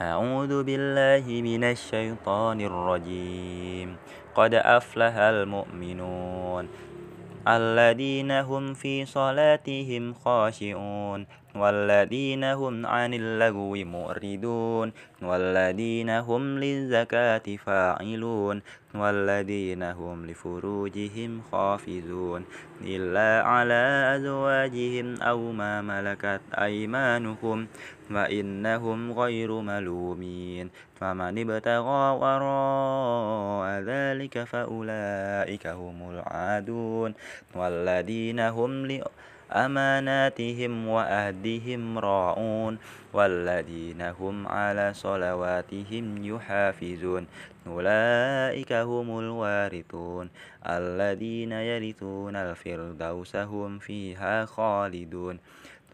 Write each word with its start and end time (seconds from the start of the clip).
أعوذ 0.00 0.64
بالله 0.64 1.42
من 1.42 1.64
الشيطان 1.64 2.60
الرجيم. 2.60 3.96
قد 4.34 4.54
أفلح 4.54 5.14
المؤمنون 5.16 6.68
الذين 7.48 8.30
هم 8.30 8.74
في 8.74 9.04
صلاتهم 9.04 10.14
خاشعون 10.14 11.26
والذين 11.54 12.44
هم 12.44 12.86
عن 12.86 13.14
اللغو 13.14 13.74
معرضون 13.84 14.92
والذين 15.22 16.10
هم 16.10 16.58
للزكاة 16.58 17.56
فاعلون 17.66 18.62
والذين 18.94 19.82
هم 19.82 20.26
لفروجهم 20.26 21.42
خافزون. 21.52 22.44
إلا 22.84 23.48
على 23.48 24.12
أزواجهم 24.16 25.22
أو 25.22 25.52
ما 25.52 25.82
ملكت 25.82 26.40
أيمانهم. 26.54 27.66
فإنهم 28.14 29.12
غير 29.12 29.52
ملومين 29.60 30.70
فمن 31.00 31.38
ابتغى 31.38 32.04
وراء 32.20 33.82
ذلك 33.82 34.44
فأولئك 34.44 35.66
هم 35.66 36.10
العادون 36.10 37.14
والذين 37.54 38.40
هم 38.40 39.00
أماناتهم 39.52 40.88
وأهدهم 40.88 41.98
راعون 41.98 42.78
والذين 43.12 44.02
هم 44.02 44.46
على 44.46 44.94
صلواتهم 44.94 46.24
يحافظون 46.24 47.26
أولئك 47.66 48.72
هم 48.72 49.18
الوارثون 49.18 50.30
الذين 50.66 51.52
يرثون 51.52 52.36
الفردوس 52.36 53.36
هم 53.36 53.78
فيها 53.78 54.44
خالدون 54.44 55.38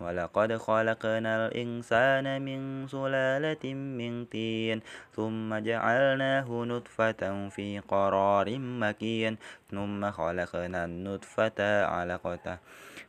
ولقد 0.00 0.56
خلقنا 0.56 1.46
الإنسان 1.46 2.42
من 2.42 2.88
سلالة 2.88 3.74
من 3.74 4.24
طين 4.24 4.80
ثم 5.16 5.58
جعلناه 5.58 6.48
نطفة 6.64 7.48
في 7.48 7.80
قرار 7.88 8.58
مكين 8.58 9.36
ثم 9.70 10.10
خلقنا 10.10 10.84
النطفة 10.84 11.84
علقة 11.84 12.58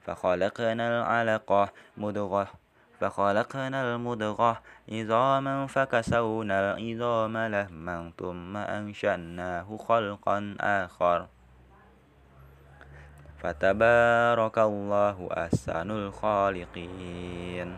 فخلقنا 0.05 0.85
العلقة 0.87 1.69
مضغة 1.97 2.47
فخلقنا 2.99 3.95
المضغة 3.95 4.61
عظاما 4.91 5.67
فكسونا 5.67 6.55
العظام 6.59 7.37
لهما 7.37 8.11
ثم 8.19 8.57
أنشأناه 8.57 9.77
خلقا 9.77 10.55
آخر. 10.59 11.27
فتبارك 13.41 14.57
الله 14.57 15.29
أحسن 15.31 15.91
الخالقين 15.91 17.77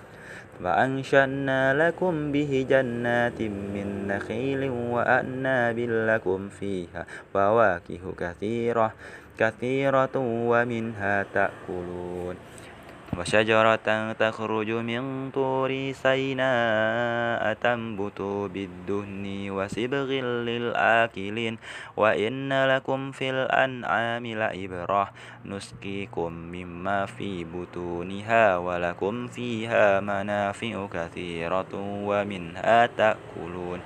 وأنشأنا 0.63 1.87
لكم 1.87 2.31
به 2.31 2.65
جنات 2.69 3.41
من 3.41 4.07
نخيل 4.07 4.69
وأعناب 4.69 5.79
لكم 5.79 6.49
فيها 6.49 7.05
فواكه 7.33 8.03
كثيرة 8.17 8.93
كثيرة 9.37 10.15
ومنها 10.49 11.25
تأكلون. 11.33 12.35
وشجرة 13.17 14.13
تخرج 14.13 14.69
من 14.71 15.31
طور 15.31 15.91
سيناء 15.91 17.53
تنبت 17.53 18.21
بالدهن 18.53 19.25
وسبغ 19.51 20.09
للآكلين. 20.47 21.57
وإن 21.97 22.65
لكم 22.65 23.11
في 23.11 23.29
الأنعام 23.29 24.25
لعبرة 24.25 25.09
نسقيكم 25.45 26.31
مما 26.33 27.05
في 27.05 27.43
بطونها 27.43 28.57
ولكم 28.57 29.27
فيها 29.27 29.99
منافع 29.99 30.87
كثيرة 30.93 31.73
ومنها 32.07 32.85
تأكلون. 32.85 33.79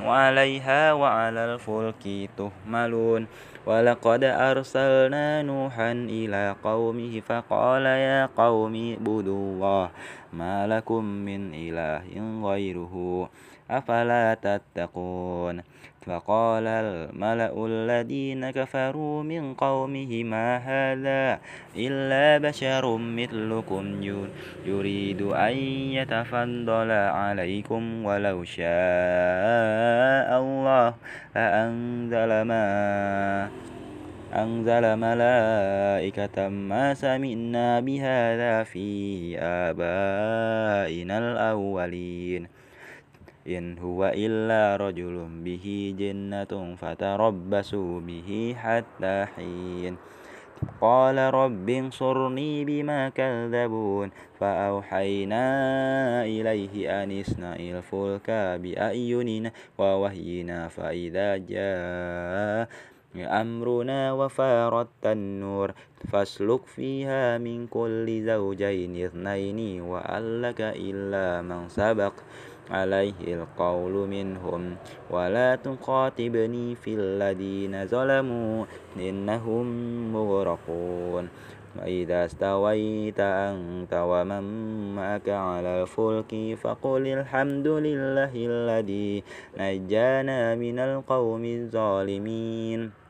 وعليها 0.00 0.92
وعلى 0.92 1.54
الفلك 1.54 2.30
تهملون. 2.36 3.26
ولقد 3.66 4.24
أرسلنا 4.24 5.42
نوحا 5.42 5.92
إلى 5.92 6.56
قومه 6.64 7.20
فقال 7.20 7.86
يا 7.86 8.26
قوم 8.26 8.74
اعبدوا 8.74 9.38
الله 9.38 9.90
ما 10.32 10.66
لكم 10.66 11.04
من 11.04 11.54
إله 11.54 12.04
غيره 12.48 12.94
أفلا 13.70 14.34
تتقون؟ 14.34 15.62
فقال 16.06 16.66
الملأ 16.66 17.66
الذين 17.66 18.50
كفروا 18.50 19.22
من 19.22 19.54
قومه 19.54 20.24
ما 20.24 20.56
هذا 20.56 21.40
إلا 21.76 22.48
بشر 22.48 22.96
مثلكم 22.96 24.02
يريد 24.66 25.22
أن 25.22 25.56
يتفضل 25.98 26.90
عليكم 26.90 28.04
ولو 28.04 28.44
شاء 28.44 30.28
الله 30.40 30.94
لأنزل 31.34 32.42
ما 32.42 33.48
أنزل 34.32 34.96
ملائكة 34.96 36.48
ما 36.48 36.94
سمعنا 36.94 37.80
بهذا 37.80 38.62
في 38.62 38.88
آبائنا 39.38 41.18
الأولين. 41.18 42.61
إن 43.46 43.78
هو 43.78 44.12
إلا 44.14 44.76
رجل 44.76 45.28
به 45.44 45.94
جنة 45.98 46.74
فتربصوا 46.74 48.00
به 48.00 48.54
حتى 48.58 49.26
حين. 49.36 49.96
قال 50.80 51.18
رب 51.18 51.68
انصرني 51.68 52.64
بما 52.64 53.08
كذبون. 53.08 54.10
فأوحينا 54.40 55.44
إليه 56.24 57.02
أن 57.02 57.20
اصنع 57.20 57.56
الفلك 57.56 58.30
بأعيننا 58.62 59.52
ووهينا. 59.78 60.68
فإذا 60.68 61.36
جاء 61.36 62.68
أمرنا 63.16 64.12
وفارت 64.12 65.06
النور 65.06 65.72
فاسلك 66.12 66.66
فيها 66.66 67.38
من 67.38 67.66
كل 67.66 68.22
زوجين 68.24 69.04
اثنين 69.04 69.80
وألك 69.80 70.60
إلا 70.60 71.42
من 71.42 71.68
سبق. 71.68 72.12
عليه 72.72 73.20
القول 73.28 74.08
منهم 74.08 74.76
ولا 75.10 75.54
تخاطبني 75.56 76.74
في 76.74 76.94
الذين 76.94 77.86
ظلموا 77.86 78.64
إنهم 78.96 79.66
مغرقون 80.12 81.28
وإذا 81.76 82.24
استويت 82.24 83.20
أنت 83.20 83.92
ومن 83.92 84.44
معك 84.94 85.28
على 85.28 85.82
الفلك 85.82 86.58
فقل 86.60 87.06
الحمد 87.06 87.66
لله 87.66 88.32
الذي 88.34 89.22
نجانا 89.56 90.54
من 90.54 90.78
القوم 90.78 91.44
الظالمين 91.44 93.01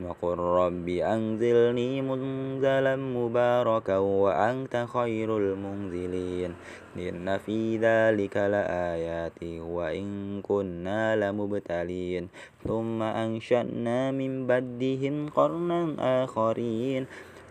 وقل 0.00 0.38
رب 0.38 0.88
أنزلني 0.88 2.02
منزلا 2.02 2.96
مباركا 2.96 3.96
وأنت 3.98 4.86
خير 4.92 5.36
المنزلين. 5.36 6.54
إن 6.96 7.38
في 7.38 7.76
ذلك 7.76 8.36
لآيات 8.36 9.42
وإن 9.44 10.40
كنا 10.42 11.16
لمبتلين. 11.16 12.28
ثم 12.64 13.02
أنشأنا 13.02 14.10
من 14.10 14.46
بدهم 14.46 15.28
قرنا 15.28 15.80
آخرين. 16.24 17.06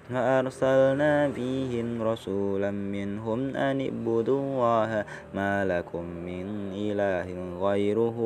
فأرسلنا 0.09 1.29
فيهم 1.29 2.01
رسولا 2.01 2.71
منهم 2.71 3.39
أن 3.55 3.81
اعبدوا 3.81 4.39
الله 4.41 5.05
ما 5.33 5.65
لكم 5.65 6.03
من 6.03 6.45
إله 6.73 7.27
غيره 7.61 8.19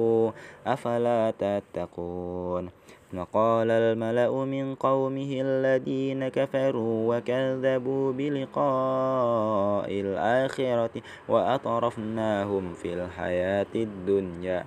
أفلا 0.68 1.34
تتقون. 1.40 2.83
وقال 3.14 3.72
الملأ 3.72 4.46
من 4.46 4.76
قومه 4.76 5.32
الذين 5.42 6.28
كفروا 6.28 7.18
وكذبوا 7.18 8.14
بلقاء 8.14 9.90
الآخرة 10.02 11.02
وأطرفناهم 11.30 12.74
في 12.74 12.94
الحياة 12.94 13.74
الدنيا. 13.76 14.66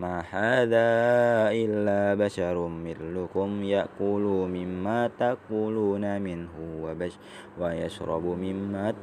ما 0.00 0.24
هذا 0.30 0.90
إلا 1.54 2.14
بشر 2.14 2.68
مثلكم 2.68 3.62
يأكل 3.62 4.26
مما 4.50 5.10
تأكلون 5.18 6.22
منه 6.22 6.54
ويشرب 7.60 8.24
مما 8.24 8.94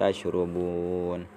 تشربون. 0.00 1.35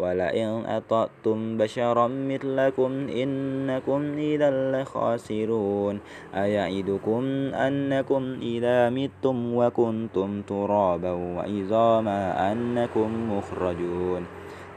ولئن 0.00 0.64
أطعتم 0.66 1.58
بشرا 1.58 2.08
مثلكم 2.08 2.92
إنكم 3.08 4.00
إذا 4.18 4.50
لخاسرون 4.72 6.00
أيعدكم 6.34 7.22
أنكم 7.54 8.36
إذا 8.42 8.90
متم 8.90 9.54
وكنتم 9.54 10.42
ترابا 10.42 11.12
وعظاما 11.12 12.52
أنكم 12.52 13.08
مخرجون 13.32 14.26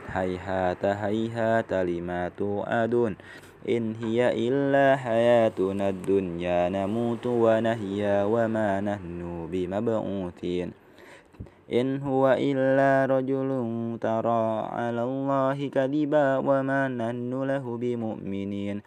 هيهات 0.08 0.86
هيهات 0.86 1.74
لما 1.74 2.32
توعدون 2.38 3.16
إن 3.70 3.96
هي 4.04 4.48
إلا 4.48 4.96
حياتنا 4.96 5.90
الدنيا 5.90 6.70
نموت 6.70 7.26
ونهيا 7.28 8.24
وما 8.24 8.82
نحن 8.82 9.48
بمبعوثين 9.52 10.83
إن 11.74 12.06
هو 12.06 12.38
إلا 12.38 13.10
رجل 13.10 13.50
ترى 14.02 14.46
على 14.70 15.04
الله 15.04 15.58
كذبا 15.68 16.38
وما 16.38 16.88
نحن 16.88 17.44
له 17.44 17.66
بمؤمنين. 17.78 18.82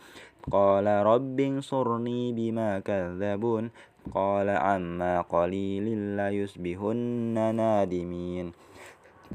قال 0.52 0.86
رب 0.86 1.40
انصرني 1.40 2.32
بما 2.32 2.78
كذبون. 2.78 3.70
قال 4.14 4.48
عما 4.48 5.20
قليل 5.20 5.98
ليصبحن 6.16 7.36
نادمين. 7.54 8.52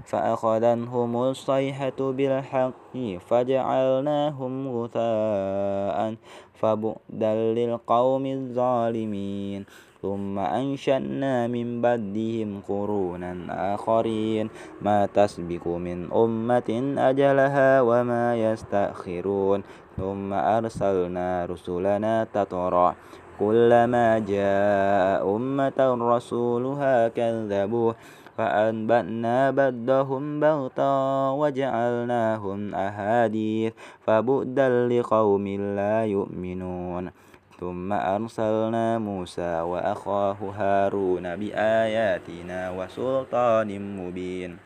فأخذنهم 0.06 1.12
الصيحة 1.18 2.00
بالحق 2.00 2.95
فجعلناهم 3.19 4.53
غثاء 4.68 6.15
فبعدا 6.53 7.33
للقوم 7.53 8.25
الظالمين. 8.25 9.91
ثم 10.01 10.39
أنشأنا 10.39 11.48
من 11.48 11.81
بعدهم 11.81 12.62
قرونا 12.68 13.31
آخرين. 13.75 14.50
ما 14.81 15.06
تسبق 15.06 15.68
من 15.68 16.09
أمة 16.13 16.69
أجلها 16.98 17.81
وما 17.81 18.36
يستأخرون. 18.36 19.63
ثم 19.98 20.33
أرسلنا 20.33 21.45
رسلنا 21.45 22.27
تترى 22.33 22.95
كلما 23.39 24.19
جاء 24.19 25.36
أمة 25.36 25.80
رسولها 26.01 27.07
كذبوه 27.07 27.95
فأنبأنا 28.38 29.51
بدهم 29.51 30.39
بغتا 30.39 30.95
وجعلناهم 31.30 32.59
أحاديث. 32.75 33.74
فبؤدا 34.01 34.68
لقوم 34.89 35.45
لا 35.48 36.06
يؤمنون. 36.06 37.31
ثم 37.62 37.94
أرسلنا 37.94 38.98
موسى 38.98 39.62
وأخاه 39.62 40.40
هارون 40.58 41.36
بآياتنا 41.36 42.60
وسلطان 42.74 43.69
مبين. 43.98 44.58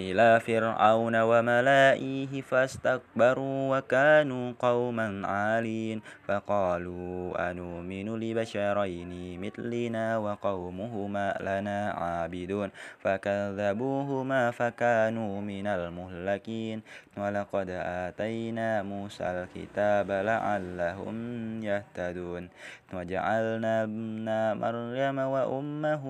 إلى 0.00 0.40
فرعون 0.40 1.16
وملائه 1.20 2.32
فاستكبروا 2.40 3.78
وكانوا 3.78 4.52
قوما 4.56 5.08
عالين. 5.28 6.00
فقالوا 6.28 7.50
أنؤمن 7.50 8.20
لبشرين 8.20 9.40
مثلنا 9.40 10.18
وقومهما 10.18 11.38
لنا 11.40 11.90
عابدون 11.90 12.70
فكذبوهما 13.00 14.50
فكانوا 14.50 15.40
من 15.40 15.66
المهلكين 15.66 16.82
ولقد 17.16 17.68
آتينا 17.70 18.82
موسى 18.82 19.24
الكتاب 19.24 20.10
لعلهم 20.10 21.16
يهتدون 21.64 22.48
وجعلنا 22.94 23.82
ابن 23.82 24.26
مريم 24.60 25.18
وأمه 25.18 26.04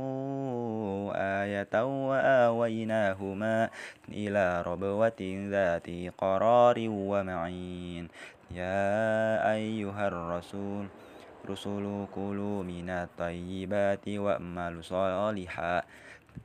آية 1.14 1.74
وآويناهما 2.08 3.70
إلى 4.08 4.62
ربوة 4.62 5.20
ذات 5.50 5.88
قرار 6.18 6.76
ومعين 6.88 8.08
يا 8.54 9.52
أيها 9.52 10.08
الرسول 10.08 10.86
رسل 11.50 12.06
كلوا 12.14 12.62
من 12.62 12.90
الطيبات 12.90 14.08
وأملوا 14.08 14.82
صالحا. 14.82 15.82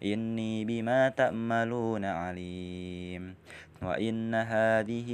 إني 0.03 0.65
بما 0.65 1.09
تأملون 1.09 2.06
عليم. 2.06 3.35
وإن 3.81 4.35
هذه 4.35 5.09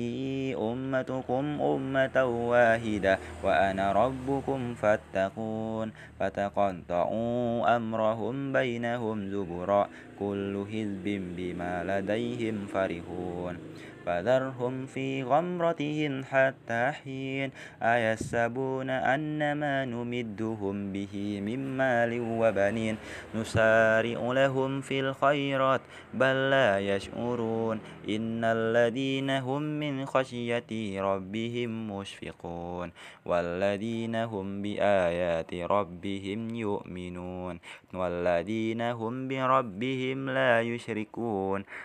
أمتكم 0.71 1.45
أمة 1.62 2.24
واحدة 2.25 3.19
وأنا 3.44 3.91
ربكم 3.91 4.74
فاتقون. 4.74 5.91
فتقطعوا 6.19 7.75
أمرهم 7.75 8.53
بينهم 8.53 9.18
زبرا. 9.30 9.89
كل 10.19 10.65
حزب 10.71 11.06
بما 11.38 11.83
لديهم 11.83 12.68
فرحون. 12.68 13.57
فذرهم 14.06 14.86
في 14.86 15.24
غمرتهم 15.24 16.24
حتى 16.24 16.92
حين 16.92 17.52
أيسبون 17.81 18.90
أن 18.90 19.54
ما 19.54 19.86
نمدهم 19.86 20.92
به 20.94 21.42
من 21.42 21.78
مال 21.78 22.12
وبنين. 22.22 22.98
نسارع 23.36 24.31
لهم 24.31 24.81
في 24.81 25.00
الخيرات 25.00 25.81
بل 26.13 26.50
لا 26.50 26.80
يشعرون. 26.80 27.80
إن 28.10 28.42
الذين 28.44 29.30
هم 29.30 29.62
من 29.62 30.06
خشية 30.06 31.01
ربهم 31.01 31.98
مشفقون. 31.98 32.92
والذين 33.25 34.16
هم 34.16 34.62
بآيات 34.62 35.54
ربهم 35.54 36.56
يؤمنون. 36.56 37.60
والذين 37.94 38.81
هم 38.81 39.28
بربهم 39.28 40.30
لا 40.30 40.62
يشركون. 40.62 41.63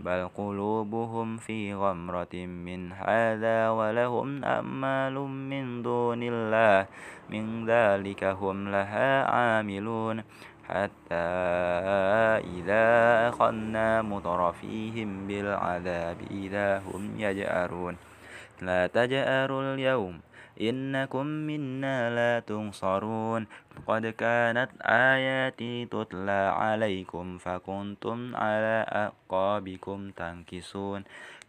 بل 0.00 0.28
قلوبهم 0.28 1.36
في 1.36 1.74
غمرة 1.74 2.34
من 2.34 2.92
هذا 2.92 3.70
ولهم 3.70 4.44
أمال 4.44 5.14
من 5.14 5.82
دون 5.82 6.22
الله 6.22 6.86
من 7.30 7.66
ذلك 7.66 8.24
هم 8.24 8.68
لها 8.68 9.24
عاملون 9.24 10.22
حتى 10.68 11.26
إذا 12.58 12.84
أخذنا 13.28 14.02
مترفيهم 14.02 15.26
بالعذاب 15.26 16.16
إذا 16.30 16.78
هم 16.78 17.02
يجأرون 17.18 17.96
لا 18.62 18.86
تجأروا 18.86 19.74
اليوم 19.74 20.20
إنكم 20.60 21.26
منا 21.26 22.10
لا 22.10 22.40
تنصرون. 22.40 23.46
قد 23.86 24.06
كانت 24.06 24.70
آياتي 24.82 25.86
تتلى 25.86 26.52
عليكم 26.56 27.38
فكنتم 27.38 28.36
على 28.36 28.86
أعقابكم 28.92 30.10
تنكسون. 30.10 31.04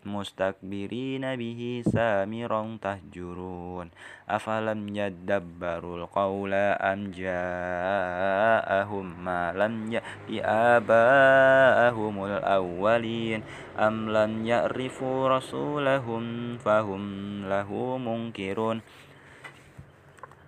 مستكبرين 0.08 1.36
به 1.36 1.84
سامرا 1.88 2.78
تهجرون. 2.82 3.92
أفلم 4.30 4.96
يدبروا 4.96 5.98
القول 5.98 6.54
أم 6.54 7.12
جاءهم 7.12 9.06
ما 9.26 9.54
لم 9.54 9.92
يأت 9.92 10.32
آباءهم 10.46 12.26
الأولين؟ 12.26 13.44
أم 13.80 14.10
لم 14.10 14.46
يعرفوا 14.46 15.30
رسولهم 15.30 16.58
فهم 16.58 17.04
له 17.50 17.98
منكرون. 17.98 18.82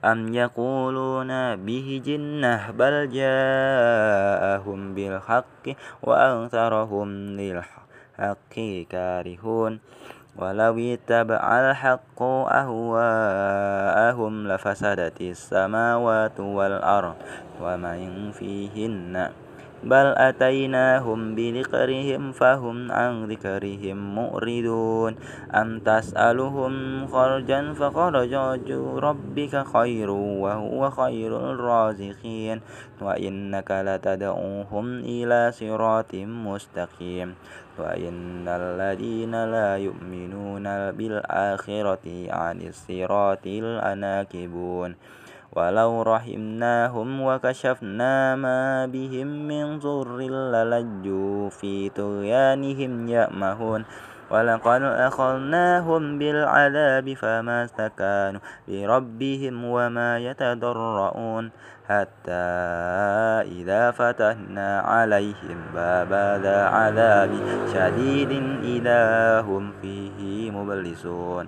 أم 0.06 0.34
يقولون 0.34 1.56
به 1.56 2.02
جنة 2.06 2.72
بل 2.72 3.10
جاءهم 3.12 4.96
بالحق 4.96 5.66
وأكثرهم 6.04 7.10
للحق. 7.40 7.79
كارهون 8.90 9.80
ولو 10.38 10.78
اتبع 10.78 11.42
الحق 11.60 12.24
أهواءهم 12.62 14.34
لفسدت 14.48 15.22
السماوات 15.22 16.40
والأرض 16.40 17.16
ومن 17.62 18.32
فيهن 18.32 19.30
بل 19.84 20.08
أتيناهم 20.18 21.36
بذكرهم 21.36 22.32
فهم 22.32 22.92
عن 22.92 23.26
ذكرهم 23.26 24.16
مؤردون 24.16 25.16
أم 25.56 25.80
تسألهم 25.80 26.74
خرجا 27.08 27.74
فخرج 27.74 28.34
ربك 29.04 29.54
خير 29.74 30.10
وهو 30.12 30.90
خير 30.90 31.52
الرازقين 31.52 32.62
وإنك 33.02 33.70
لتدعوهم 33.72 34.86
إلى 35.00 35.52
صراط 35.52 36.16
مستقيم 36.16 37.36
وإن 37.80 38.48
الذين 38.48 39.32
لا 39.32 39.78
يؤمنون 39.78 40.64
بالآخرة 40.92 42.06
عن 42.30 42.58
الصراط 42.62 43.48
الأناكبون 43.48 44.96
ولو 45.56 46.02
رحمناهم 46.02 47.22
وكشفنا 47.22 48.36
ما 48.36 48.86
بهم 48.86 49.28
من 49.28 49.80
ضر 49.80 50.18
للجوا 50.18 51.50
في 51.50 51.90
طغيانهم 51.90 53.08
يأمهون. 53.08 53.86
ولقد 54.30 54.82
أخذناهم 54.82 56.20
بالعذاب 56.20 57.14
فما 57.14 57.64
استكانوا 57.64 58.42
لربهم 58.68 59.66
وما 59.66 60.18
يتضرؤون. 60.18 61.52
حتى 61.90 62.46
إذا 63.58 63.92
فتحنا 63.92 64.80
عليهم 64.80 65.58
باب 65.74 66.14
ذا 66.44 66.60
عذاب 66.66 67.32
شديد 67.74 68.32
إذا 68.64 69.42
هم 69.42 69.74
فيه 69.82 70.52
مبلسون. 70.52 71.48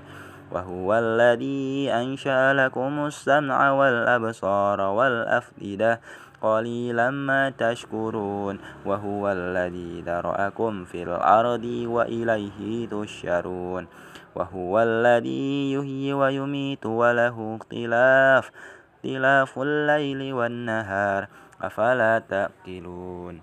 وهو 0.51 0.93
الذي 0.93 1.91
أنشأ 1.91 2.53
لكم 2.53 3.05
السمع 3.05 3.71
والأبصار 3.71 4.81
والأفئدة 4.81 5.99
قليلا 6.41 7.09
ما 7.09 7.49
تشكرون 7.49 8.59
وهو 8.85 9.31
الذي 9.31 10.01
ذرأكم 10.01 10.85
في 10.85 11.03
الأرض 11.03 11.65
وإليه 11.65 12.87
تشرون 12.87 13.87
وهو 14.35 14.79
الذي 14.79 15.73
يحيي 15.73 16.13
ويميت 16.13 16.85
وله 16.85 17.57
اختلاف 17.61 18.51
اختلاف 18.95 19.59
الليل 19.59 20.33
والنهار 20.33 21.27
أفلا 21.61 22.21
تأكلون؟ 22.29 23.41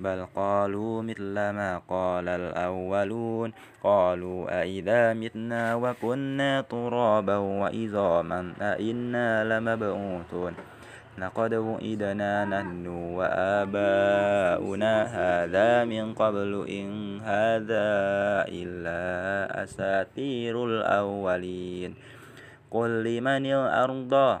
بل 0.00 0.26
قالوا 0.36 1.02
مثل 1.02 1.34
ما 1.34 1.80
قال 1.88 2.28
الأولون 2.28 3.52
قالوا 3.82 4.62
أئذا 4.62 5.14
متنا 5.14 5.74
وكنا 5.74 6.60
ترابا 6.60 7.36
وعظاما 7.36 8.52
أئنا 8.60 9.44
لمبعوثون 9.44 10.54
لقد 11.18 11.54
وئدنا 11.54 12.44
نحن 12.44 12.86
وآباؤنا 12.86 14.94
هذا 15.04 15.84
من 15.84 16.14
قبل 16.14 16.66
إن 16.68 17.20
هذا 17.20 17.88
إلا 18.48 19.02
أساطير 19.64 20.64
الأولين 20.64 21.94
قل 22.70 23.04
لمن 23.04 23.46
الأرض 23.46 24.40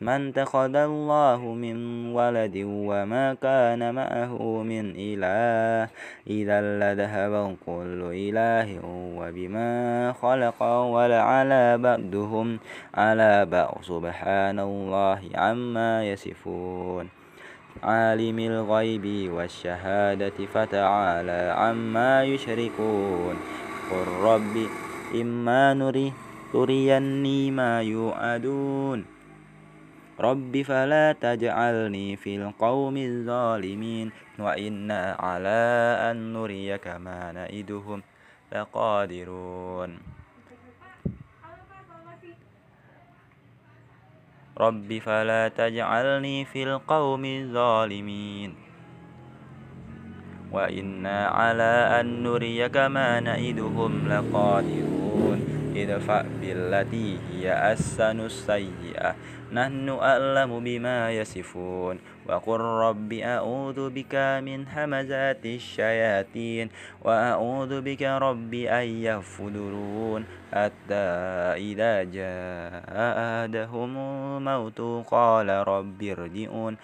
من 0.00 0.28
اتخذ 0.28 0.76
الله 0.76 1.40
من 1.40 1.76
ولد 2.12 2.56
وما 2.68 3.34
كان 3.34 3.94
معه 3.94 4.62
من 4.62 4.92
إله 4.92 5.88
إذا 6.28 6.60
لذهب 6.60 7.56
كل 7.66 8.00
إله 8.12 8.68
وبما 9.16 10.12
خلق 10.12 10.62
ولعلى 10.62 11.78
بعضهم 11.78 12.58
على 12.94 13.46
بعض 13.48 13.74
سبحان 13.82 14.60
الله 14.60 15.20
عما 15.34 16.04
يصفون. 16.04 17.08
عالم 17.82 18.38
الغيب 18.38 19.32
والشهادة 19.32 20.38
فتعالى 20.54 21.54
عما 21.56 22.24
يشركون. 22.24 23.36
قل 23.90 24.06
رب 24.20 24.56
إما 25.14 25.74
نري 25.74 26.12
تريني 26.52 27.50
ما 27.50 27.82
يوعدون. 27.82 29.15
رب 30.16 30.62
فلا 30.62 31.12
تجعلني 31.12 32.16
في 32.16 32.36
القوم 32.36 32.96
الظالمين 32.96 34.12
وإنا 34.38 35.16
على 35.20 35.60
أن 36.10 36.32
نريك 36.32 36.88
ما 36.88 37.32
نئدهم 37.32 38.02
لقادرون. 38.52 39.98
رب 44.58 44.98
فلا 44.98 45.48
تجعلني 45.48 46.44
في 46.44 46.62
القوم 46.64 47.24
الظالمين 47.24 48.54
وإنا 50.52 51.26
على 51.26 52.00
أن 52.00 52.22
نريك 52.22 52.76
ما 52.76 53.20
نئدهم 53.20 54.08
لقادرون. 54.08 55.05
ادفع 55.76 56.24
بالتي 56.40 57.18
هي 57.32 57.52
أحسن 57.52 58.20
السيئة. 58.20 59.14
نحن 59.52 59.88
أعلم 59.88 60.64
بما 60.64 61.12
يصفون. 61.12 61.98
وقل 62.28 62.60
رب 62.60 63.12
أعوذ 63.12 63.90
بك 63.90 64.14
من 64.42 64.66
همزات 64.68 65.46
الشياطين. 65.46 66.70
وأعوذ 67.04 67.80
بك 67.80 68.02
رب 68.02 68.54
أن 68.54 68.86
يفضلون 69.04 70.24
حتى 70.52 71.06
إذا 71.70 71.94
جاء 72.02 72.72
أحدهم 72.90 73.92
الموت 73.96 74.80
قال 75.10 75.48
رب 75.48 76.02
ارجعون. 76.02 76.76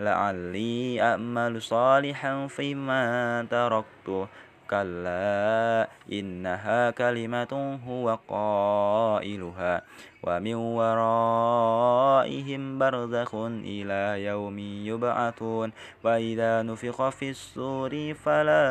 لعلي 0.00 1.02
أعمل 1.02 1.62
صالحا 1.62 2.46
فيما 2.46 3.46
تركت 3.50 4.28
كلا 4.70 5.88
إنها 6.12 6.90
كلمة 6.90 7.78
هو 7.88 8.18
قائلها 8.28 9.82
ومن 10.22 10.54
ورائهم 10.54 12.78
برزخ 12.78 13.34
إلى 13.64 14.24
يوم 14.24 14.58
يبعثون. 14.58 15.72
وإذا 16.04 16.62
نفخ 16.62 17.08
في 17.08 17.30
الصور 17.30 18.14
فلا 18.14 18.70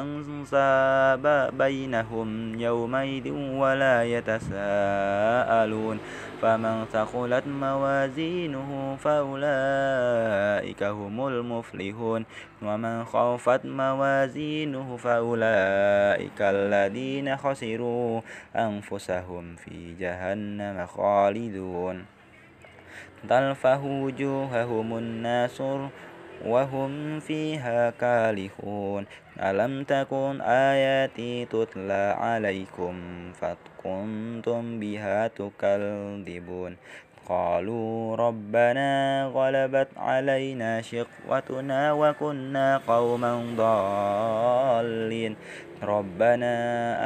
أنساب 0.00 1.50
بينهم 1.58 2.60
يومئذ 2.60 3.30
ولا 3.32 4.04
يتساءلون. 4.04 5.98
فمن 6.42 6.84
ثقلت 6.92 7.46
موازينه 7.46 8.96
فأولئك 9.00 10.82
هم 10.82 11.26
المفلحون. 11.26 12.24
ومن 12.62 13.04
خافت 13.04 13.66
موازينه 13.66 14.96
فأولئك 14.96 16.40
الذين 16.40 17.36
خسروا 17.36 18.20
أنفسهم 18.56 19.56
في 19.56 19.94
جهنم. 19.94 20.77
خالدون. 20.86 22.04
تلفه 23.28 23.84
وجوههم 23.84 24.98
الناس 24.98 25.62
وهم 26.46 27.20
فيها 27.20 27.90
كالحون. 27.90 29.06
ألم 29.40 29.84
تكن 29.84 30.40
آياتي 30.40 31.44
تتلى 31.44 32.14
عليكم 32.18 32.94
فكنتم 33.32 34.80
بها 34.80 35.28
تكذبون؟ 35.28 36.76
قالوا 37.28 38.16
ربنا 38.16 39.24
غلبت 39.34 39.88
علينا 39.96 40.82
شقوتنا 40.82 41.92
وكنا 41.92 42.80
قوما 42.88 43.32
ضالين. 43.56 45.36
ربنا 45.82 46.54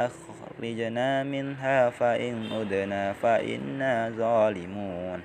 أخرجنا 0.05 1.23
منها 1.23 1.89
فإن 1.89 2.51
أدنا 2.51 3.13
فإنا 3.13 4.09
ظالمون. 4.09 5.21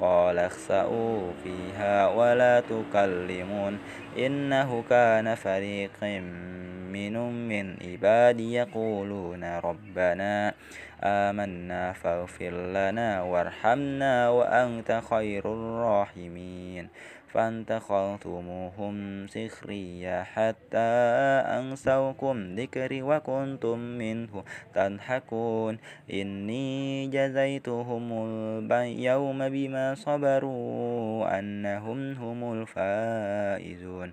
قال 0.00 0.38
اخسأوا 0.38 1.32
فيها 1.44 2.08
ولا 2.08 2.60
تكلمون. 2.60 3.78
إنه 4.18 4.84
كان 4.90 5.34
فريق 5.34 6.04
من 6.94 7.48
من 7.48 7.76
عبادي 7.82 8.54
يقولون 8.54 9.44
ربنا 9.44 10.54
آمنا 11.04 11.92
فاغفر 11.92 12.50
لنا 12.50 13.22
وارحمنا 13.22 14.28
وأنت 14.28 15.00
خير 15.10 15.44
الراحمين. 15.44 16.88
فانتخذتموهم 17.34 19.26
سخريا 19.26 20.22
حتى 20.22 20.90
أنسوكم 21.58 22.54
ذكري 22.54 23.02
وكنتم 23.02 23.78
منه 23.78 24.44
تضحكون. 24.74 25.78
إني 26.12 27.06
جزيتهم 27.06 28.12
اليوم 28.72 29.48
بما 29.48 29.94
صبروا 29.94 31.38
أنهم 31.38 32.12
هم 32.12 32.52
الفائزون. 32.52 34.12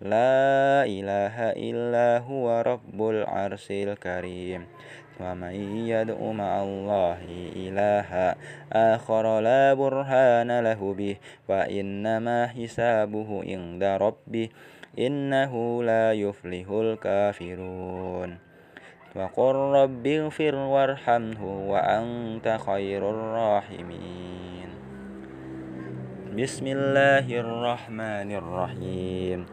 لا 0.00 0.84
إله 0.84 1.56
إلا 1.56 2.18
هو 2.28 2.60
رب 2.66 3.08
العرش 3.08 3.66
الكريم 3.70 4.66
ومن 5.20 5.54
يدع 5.88 6.20
مع 6.20 6.62
الله 6.62 7.18
إلها 7.56 8.36
آخر 8.72 9.40
لا 9.40 9.74
برهان 9.74 10.60
له 10.60 10.94
به 10.94 11.16
فإنما 11.48 12.46
حسابه 12.46 13.42
عند 13.42 13.84
ربه 13.84 14.48
إنه 14.98 15.82
لا 15.82 16.12
يفلح 16.12 16.68
الكافرون 16.70 18.38
وقل 19.16 19.54
رب 19.54 20.06
اغفر 20.06 20.54
وارحمه 20.54 21.70
وأنت 21.70 22.58
خير 22.66 23.10
الراحمين 23.10 24.68
بسم 26.36 26.66
الله 26.66 27.40
الرحمن 27.40 28.28
الرحيم 28.32 29.46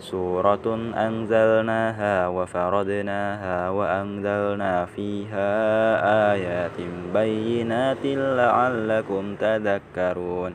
سورة 0.00 0.66
أنزلناها 0.96 2.28
وفردناها 2.28 3.70
وأنزلنا 3.70 4.84
فيها 4.84 5.52
آيات 6.32 6.78
بينات 7.14 8.04
لعلكم 8.04 9.34
تذكرون 9.34 10.54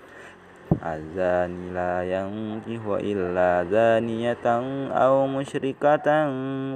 الزاني 0.79 1.73
لا 1.73 1.95
ينكح 2.03 2.83
إلا 2.87 3.63
زانية 3.71 4.45
أو 4.91 5.27
مشركة 5.27 6.07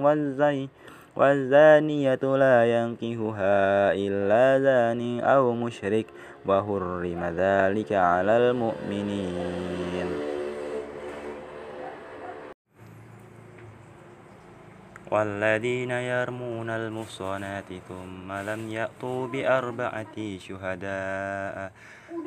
والزي 0.04 0.68
والزانية 1.16 2.24
لا 2.24 2.58
ينكحها 2.76 3.94
إلا 3.96 4.46
زان 4.60 5.20
أو 5.20 5.54
مشرك 5.54 6.06
وحرم 6.46 7.22
ذلك 7.24 7.92
على 7.94 8.34
المؤمنين. 8.38 10.10
والذين 15.12 15.92
يرمون 15.92 16.70
المحصنات 16.70 17.70
ثم 17.88 18.32
لم 18.32 18.62
يأتوا 18.70 19.28
بأربعة 19.28 20.18
شهداء 20.38 21.72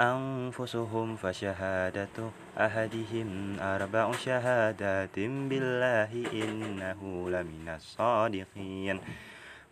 أنفسهم 0.00 1.16
فشهادة 1.16 2.16
أحدهم 2.58 3.56
أربع 3.60 4.12
شهادات 4.12 5.16
بالله 5.18 6.10
إنه 6.32 7.30
لمن 7.30 7.68
الصادقين. 7.76 9.00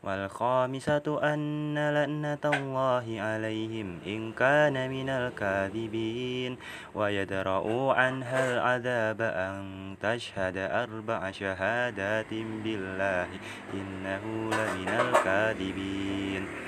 والخامسة 0.03 1.35
أن 1.35 1.75
لأنة 1.75 2.45
الله 2.45 3.21
عليهم 3.21 3.99
إن 4.07 4.33
كان 4.33 4.91
من 4.91 5.09
الكاذبين. 5.09 6.57
ويدرؤوا 6.95 7.95
عنها 7.95 8.55
العذاب 8.55 9.21
أن 9.23 9.57
تشهد 10.03 10.57
أربع 10.57 11.31
شهادات 11.31 12.31
بالله 12.35 13.27
إنه 13.75 14.25
لمن 14.53 14.89
الكاذبين. 14.89 16.68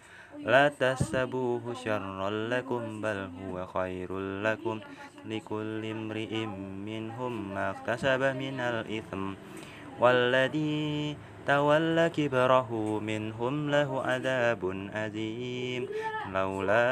لا 0.45 0.67
تحسبوه 0.67 1.73
شرا 1.73 2.29
لكم 2.29 3.01
بل 3.01 3.29
هو 3.41 3.65
خير 3.65 4.19
لكم. 4.19 4.79
لكل 5.25 5.85
امرئ 5.85 6.45
منهم 6.85 7.53
ما 7.53 7.69
اكتسب 7.69 8.21
من 8.23 8.59
الإثم. 8.59 9.33
والذي 9.99 11.17
تولى 11.47 12.09
كبره 12.09 12.99
منهم 12.99 13.69
له 13.69 14.01
عذاب 14.01 14.61
أليم. 14.95 15.87
لولا 16.33 16.89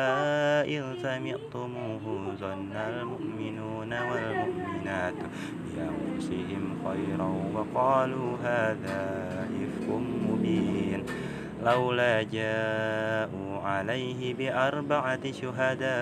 إذ 0.63 0.83
سمعتموه 1.01 2.35
ظن 2.39 2.71
المؤمنون 2.75 3.91
والمؤمنات 3.93 5.19
بأنفسهم 5.75 6.63
خيرا 6.85 7.29
وقالوا 7.55 8.37
هذا 8.43 9.01
إفك 9.63 9.89
مبين. 10.29 11.03
لولا 11.65 12.23
جاءوا 12.23 13.61
عليه 13.63 14.33
بأربعة 14.33 15.31
شهداء 15.31 15.93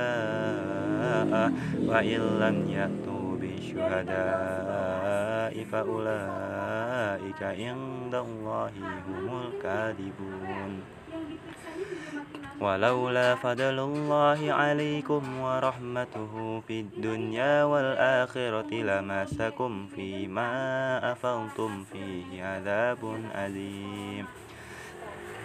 وإن 1.86 2.22
لم 2.40 2.58
يأتوا 2.70 3.38
بالشهداء 3.42 4.68
فأولئك 5.72 7.44
عند 7.44 8.16
الله 8.16 8.72
هم 9.08 9.42
الكاذبون. 9.46 10.82
ولولا 12.62 13.36
فضل 13.36 13.80
الله 13.80 14.54
عليكم 14.54 15.40
ورحمته 15.40 16.62
في 16.68 16.80
الدنيا 16.80 17.64
والآخرة 17.64 18.74
لمسكم 18.74 19.88
فيما 19.96 20.52
أفضتم 21.12 21.84
فيه 21.84 22.44
عذاب 22.44 22.98
أليم. 23.36 24.26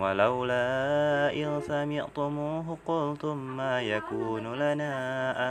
ولولا 0.00 0.66
إن 1.32 1.60
سمعتموه 1.60 2.78
قلتم 2.86 3.36
ما 3.36 3.82
يكون 3.82 4.54
لنا 4.54 4.92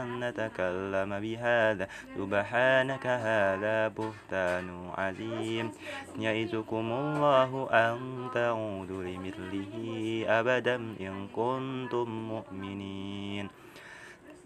أن 0.01 0.19
نتكلم 0.19 1.19
بهذا. 1.19 1.87
سبحانك 2.17 3.07
هذا 3.07 3.87
بهتان 3.87 4.89
عظيم. 4.97 5.71
يعزكم 6.19 6.85
الله 6.91 7.67
أن 7.71 7.97
تعودوا 8.33 9.03
لمثله 9.03 9.73
أبدا 10.27 10.75
إن 10.75 11.27
كنتم 11.35 12.09
مؤمنين. 12.09 13.64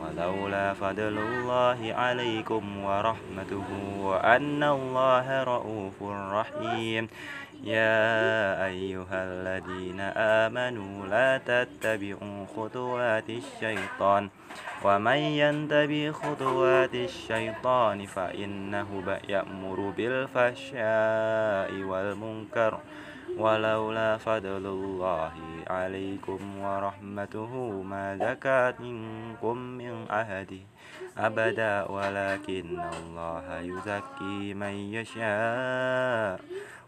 ولولا 0.00 0.74
فضل 0.74 1.18
الله 1.18 1.94
عليكم 1.94 2.84
ورحمته 2.84 3.68
وأن 4.00 4.62
الله 4.62 5.42
رؤوف 5.42 6.02
رحيم. 6.36 7.08
يا 7.64 8.64
أيها 8.66 9.18
الذين 9.24 10.00
آمنوا 10.44 11.06
لا 11.06 11.38
تتبعوا 11.38 12.46
خطوات 12.56 13.30
الشيطان. 13.30 14.28
ومن 14.84 15.16
ينتبه 15.16 16.10
خطوات 16.10 16.94
الشيطان 16.94 18.06
فإنه 18.06 18.88
يأمر 19.28 19.92
بالفحشاء 19.96 21.72
والمنكر. 21.72 22.78
ولولا 23.38 24.16
فضل 24.16 24.64
الله 24.66 25.32
عليكم 25.66 26.40
ورحمته 26.58 27.52
ما 27.82 28.16
زكى 28.16 28.72
منكم 28.80 29.56
من 29.58 30.06
أحد 30.10 30.50
أبدا 31.18 31.90
ولكن 31.90 32.80
الله 32.80 33.46
يزكي 33.60 34.54
من 34.54 34.74
يشاء. 34.96 36.40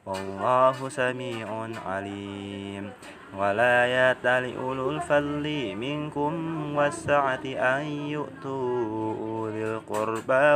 والله 0.06 0.88
سميع 0.88 1.68
عليم. 1.86 2.90
ولا 3.38 3.86
يأتل 3.86 4.56
أولو 4.56 4.90
الفضل 4.90 5.76
منكم 5.76 6.32
والسعة 6.76 7.44
أن 7.44 7.82
يؤتوا 7.86 9.14
أولي 9.20 9.64
القربى 9.74 10.46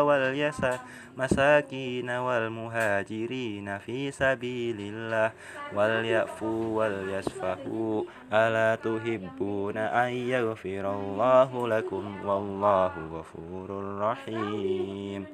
والمساكين 1.19 2.11
والمهاجرين 2.11 3.79
في 3.79 4.11
سبيل 4.11 4.77
الله. 4.81 5.33
وليأفوا 5.75 6.79
وليصفحوا 6.79 8.03
ألا 8.33 8.75
تحبون 8.75 9.77
أن 9.77 10.09
يغفر 10.09 10.85
الله 10.95 11.69
لكم؟ 11.69 12.27
والله 12.27 12.93
غفور 13.13 13.99
رحيم. 13.99 15.27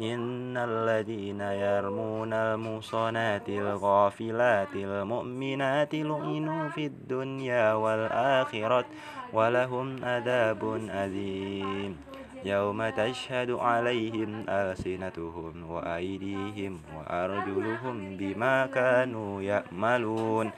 إن 0.00 0.56
الذين 0.56 1.40
يرمون 1.40 2.32
المصنات 2.32 3.48
الغافلات 3.48 4.74
المؤمنات 4.74 5.94
لعنوا 5.94 6.68
في 6.68 6.86
الدنيا 6.86 7.74
والآخرة 7.74 8.84
ولهم 9.32 10.04
عذاب 10.04 10.74
أليم. 10.90 12.11
يوم 12.44 12.88
تشهد 12.88 13.50
عليهم 13.50 14.44
ألسنتهم 14.48 15.70
وأيديهم 15.70 16.80
وأرجلهم 16.96 18.16
بما 18.16 18.66
كانوا 18.66 19.42
يأملون 19.42 20.50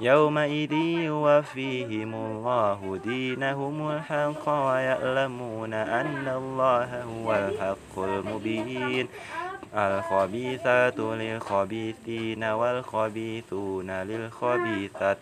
يومئذ 0.00 0.72
يوفيهم 0.72 2.14
الله 2.14 3.00
دينهم 3.04 3.90
الحق 3.90 4.48
ويعلمون 4.48 5.74
أن 5.74 6.28
الله 6.28 7.02
هو 7.02 7.34
الحق 7.34 7.98
المبين. 7.98 9.08
الخبيثات 9.74 10.98
للخبيثين 10.98 12.44
والخبيثون 12.44 13.90
للخبيثات 13.90 15.18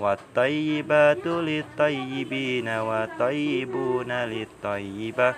والطيبات 0.00 1.26
للطيبين 1.26 2.68
والطيبون 2.68 4.12
للطيبة 4.12 5.34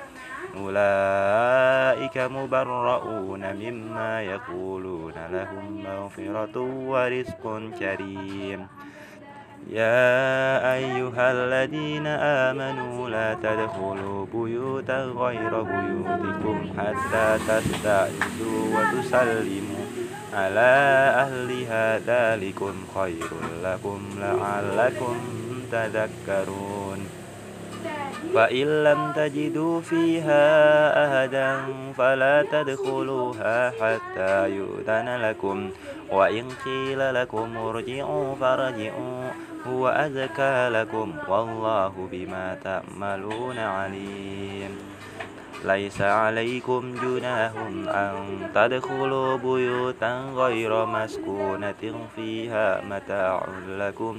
أولئك 0.57 2.19
مبرؤون 2.19 3.57
مما 3.57 4.23
يقولون 4.23 5.15
لهم 5.33 5.85
مغفرة 5.85 6.61
ورزق 6.61 7.61
كريم. 7.79 8.67
يا 9.71 10.75
أيها 10.75 11.33
الذين 11.33 12.07
آمنوا 12.07 13.09
لا 13.11 13.35
تدخلوا 13.35 14.27
بيوتا 14.35 15.05
غير 15.05 15.63
بيوتكم 15.63 16.59
حتى 16.79 17.39
تستعيذوا 17.49 18.61
وتسلموا 18.75 19.85
على 20.35 20.75
أهلها. 21.25 21.99
ذلكم 21.99 22.75
خير 22.95 23.31
لكم 23.65 24.01
لعلكم 24.21 25.17
تذكرون. 25.73 27.24
فإن 28.35 28.85
لم 28.85 29.13
تجدوا 29.17 29.81
فيها 29.81 30.45
أهدا 31.05 31.61
فلا 31.97 32.45
تدخلوها 32.53 33.71
حتى 33.71 34.51
يؤذن 34.51 35.09
لكم. 35.21 35.71
وإن 36.11 36.45
قيل 36.65 37.15
لكم 37.15 37.57
ارجعوا 37.57 38.35
فارجعوا 38.35 39.31
هو 39.67 39.89
أزكى 39.89 40.69
لكم 40.69 41.13
والله 41.29 41.93
بما 42.13 42.59
تعملون 42.65 43.59
عليم. 43.59 44.73
ليس 45.65 46.01
عليكم 46.03 46.95
جناح 47.03 47.53
أن 47.89 48.15
تدخلوا 48.55 49.37
بيوتا 49.37 50.13
غير 50.37 50.87
مسكونة 50.87 51.83
فيها 52.17 52.85
متاع 52.85 53.47
لكم. 53.69 54.19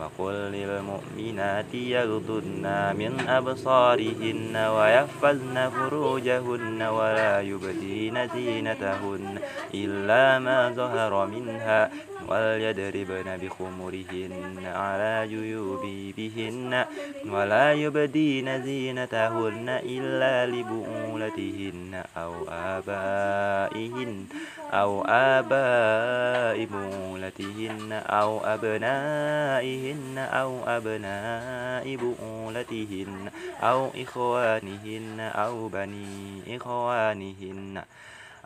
وقل 0.00 0.32
للمؤمنات 0.32 1.74
يغضن 1.74 2.64
من 2.98 3.28
أبصارهن 3.28 4.56
ويحفظن 4.56 5.70
فروجهن 5.70 6.82
ولا 6.82 7.40
يبدين 7.40 8.28
زينتهن 8.28 9.38
إلا 9.74 10.38
ما 10.38 10.70
ظهر 10.70 11.26
منها 11.26 11.90
وليضربن 12.28 13.36
بخمرهن 13.36 14.66
على 14.66 15.26
جيوبهن 15.28 16.84
ولا 17.30 17.72
يبدين 17.72 18.62
زينتهن 18.62 19.68
إلا 19.68 20.46
لبؤولتهن 20.46 22.02
أو 22.16 22.32
آبائهن 22.48 24.26
أو 24.72 25.04
آباء 25.08 26.64
بؤولتهن 26.64 27.92
أو 27.92 28.40
أبنائهن 28.44 30.18
أو 30.18 30.58
أبناء 30.66 31.96
بؤولتهن 31.96 33.30
أو 33.62 33.90
إخوانهن 34.02 35.20
أو 35.20 35.68
بني 35.68 36.56
إخوانهن 36.56 37.82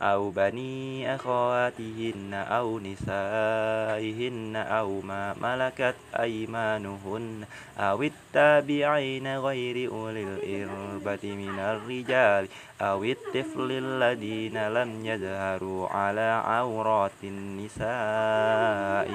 أو 0.02 0.30
بني 0.30 1.14
أخواتهن 1.14 2.34
أو 2.34 2.78
نسائهن 2.78 4.56
أو 4.56 5.00
ما 5.00 5.34
ملكت 5.42 5.94
أيمانهن 6.20 7.44
أو 7.78 8.02
التابعين 8.02 9.38
غير 9.38 9.90
أولي 9.92 10.22
الإربة 10.22 11.24
من 11.24 11.58
الرجال 11.58 12.48
أو 12.80 13.04
الطفل 13.04 13.70
الذين 13.70 14.68
لم 14.68 15.06
يظهروا 15.06 15.88
على 15.88 16.42
عورات 16.44 17.24
النساء 17.24 19.10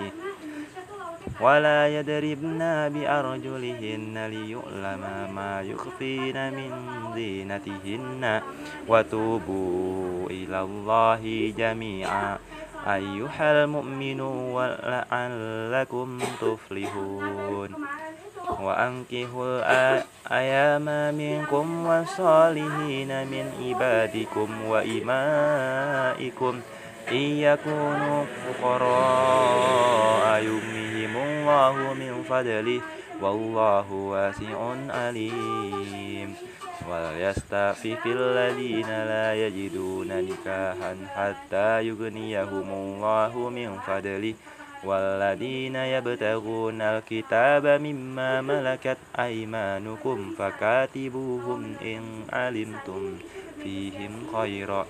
ولا 1.41 1.99
يدربن 1.99 2.59
بأرجلهن 2.93 4.27
ليؤلم 4.27 5.03
ما 5.35 5.61
يخفين 5.61 6.53
من 6.53 6.71
زينتهن 7.15 8.41
وتوبوا 8.87 10.04
إلى 10.29 10.61
الله 10.61 11.53
جميعا. 11.57 12.37
أيها 12.87 13.63
المؤمنون 13.63 14.67
لعلكم 14.67 16.19
تفلحون. 16.41 17.69
وأنكحوا 18.61 19.45
الأيام 19.61 21.15
منكم 21.15 21.85
والصالحين 21.85 23.27
من 23.27 23.51
عبادكم 23.63 24.65
وإمائكم. 24.65 26.59
إن 27.11 27.15
يكونوا 27.15 28.25
فقراء 28.61 30.43
يغنيهم 30.43 31.17
الله 31.17 31.93
من 31.93 32.23
فضله. 32.29 32.81
والله 33.21 33.91
واسع 33.91 34.75
عليم. 34.89 36.35
وليستعفف 36.89 38.05
الذين 38.05 38.89
لا 38.89 39.33
يجدون 39.35 40.07
نكاحا 40.07 40.97
حتى 41.15 41.87
يغنيهم 41.87 42.69
الله 42.73 43.49
من 43.49 43.79
فضله. 43.87 44.33
والذين 44.83 45.75
يبتغون 45.75 46.81
الكتاب 46.81 47.67
مما 47.67 48.41
ملكت 48.41 48.97
أيمانكم 49.19 50.33
فكاتبوهم 50.37 51.75
إن 51.81 52.01
علمتم 52.33 53.17
فيهم 53.63 54.27
خيرا 54.33 54.85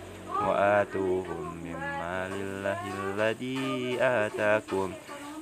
وآتوهم 0.48 1.58
مما 1.64 2.30
لله 2.30 2.82
الذي 3.04 3.98
آتاكم. 4.02 4.92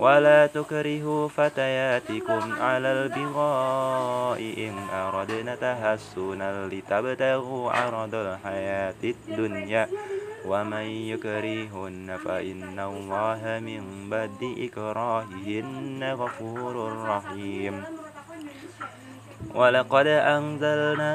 ولا 0.04 0.48
تكرهوا 0.48 1.28
فتياتكم 1.28 2.42
على 2.62 2.92
البغاء 2.94 4.40
إن 4.58 4.76
أردنا 4.94 5.56
تحسنا 5.56 6.68
لتبتغوا 6.68 7.72
عرض 7.72 8.16
الحياة 8.16 9.02
الدنيا 9.04 9.88
ومن 10.46 10.86
يكرهن 11.12 12.18
فإن 12.26 12.80
الله 12.80 13.60
من 13.60 14.10
بعد 14.10 14.56
إكراههن 14.60 16.04
غفور 16.20 16.76
رحيم 17.08 17.84
ولقد 19.54 20.08
أنزلنا 20.08 21.14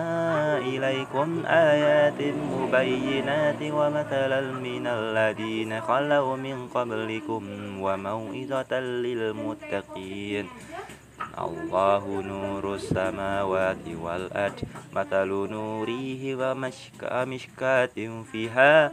إليكم 0.59 1.43
آيات 1.47 2.21
مبينات 2.55 3.63
ومثلا 3.63 4.41
من 4.41 4.87
الذين 4.87 5.81
خلوا 5.81 6.37
من 6.37 6.69
قبلكم 6.75 7.43
وموئزة 7.83 8.73
للمتقين. 8.81 10.47
الله 11.39 12.05
نور 12.23 12.75
السماوات 12.75 13.85
والأرض. 14.03 14.59
مثل 14.95 15.29
نوره 15.51 16.23
ومشكاة 16.41 17.97
فيها 18.33 18.93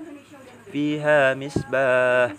فيها 0.72 1.34
مصباح 1.34 2.32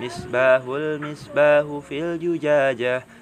مصباح 0.00 0.62
المصباح 0.66 1.64
في 1.88 1.96
الزجاجة 2.02 3.04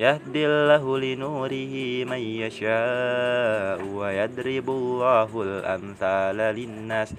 يهدي 0.00 0.46
الله 0.46 0.98
لنوره 0.98 1.74
من 2.08 2.22
يشاء 2.40 3.84
ويضرب 3.84 4.66
الله 4.70 5.30
الأمثال 5.42 6.36
للناس 6.56 7.10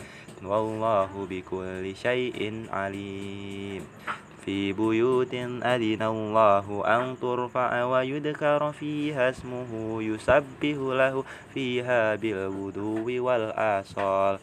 والله 0.41 1.11
بكل 1.29 1.85
شيء 1.95 2.65
عليم. 2.73 3.81
في 4.45 4.73
بيوت 4.73 5.33
أذن 5.61 6.01
الله 6.01 6.65
أن 6.85 7.03
ترفع 7.21 7.83
ويذكر 7.83 8.71
فيها 8.71 9.29
اسمه 9.29 10.01
يسبح 10.01 10.77
له 11.01 11.23
فيها 11.53 12.15
بالغدو 12.15 13.05
والآصال. 13.25 14.39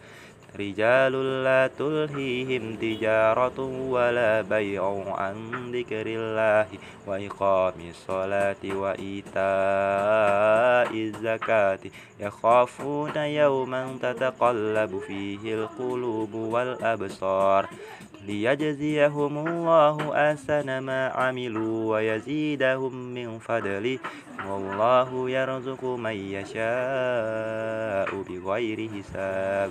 رجال 0.57 1.45
لا 1.45 1.71
تلهيهم 1.79 2.77
تجارة 2.77 3.61
ولا 3.91 4.43
بيع 4.43 5.05
عن 5.19 5.37
ذكر 5.73 6.07
الله 6.07 6.67
وإقام 7.07 7.75
الصلاة 7.91 8.63
وإيتاء 8.65 9.39
الزكاة. 10.95 11.79
يخافون 12.21 13.17
يوما 13.17 13.97
تتقلب 14.03 14.99
فيه 15.07 15.55
القلوب 15.55 16.35
والأبصار. 16.35 17.69
ليجزيهم 18.27 19.49
الله 19.49 20.31
أحسن 20.31 20.79
ما 20.79 21.09
عملوا 21.09 21.95
ويزيدهم 21.95 22.95
من 23.15 23.39
فضله. 23.39 23.99
والله 24.49 25.31
يرزق 25.31 25.85
من 25.85 26.17
يشاء 26.37 28.11
بغير 28.29 28.89
حساب. 28.89 29.71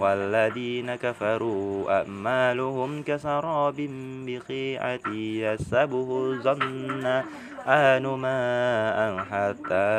والذين 0.00 0.94
كفروا 0.94 1.98
أعمالهم 1.98 3.02
كسراب 3.02 3.78
بقيعة 4.26 5.06
يسبه 5.14 6.08
الظن 6.30 7.22
آن 7.66 8.04
ماء 8.06 8.98
حتى 9.30 9.90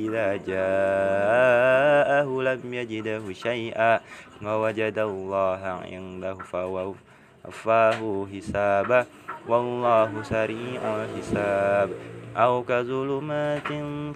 إذا 0.00 0.28
جاءه 0.46 2.28
لم 2.42 2.74
يجده 2.74 3.32
شيئا 3.32 4.00
ووجد 4.44 4.98
الله 4.98 5.62
عنده 5.92 6.34
فوفاه 6.34 8.26
حسابه. 8.32 9.06
والله 9.48 10.22
سريع 10.22 10.80
الحساب. 10.80 11.90
أو 12.36 12.62
كظلمات 12.62 13.68